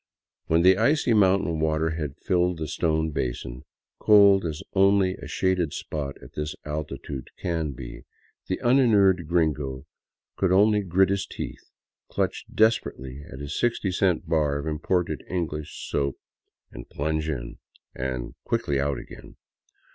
[0.47, 3.65] When the icy mountain water had filled the stone basin,
[3.99, 8.05] cold as only a shaded spot at this altitude can be,
[8.47, 9.85] the uninured gringo
[10.37, 11.69] could only grit his teeth,
[12.09, 16.17] clutch desperately at his 6o cent bar of imported English soap,
[16.71, 17.59] and plunge in—
[17.93, 19.35] and quickly out again.